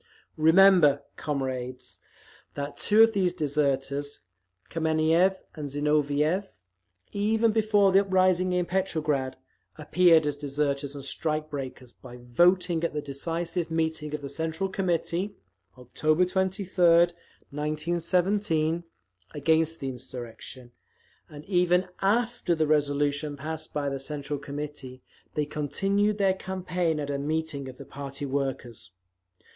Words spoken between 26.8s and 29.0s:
at a meeting of the party workers….